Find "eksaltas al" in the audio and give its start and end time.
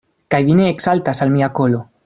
0.71-1.37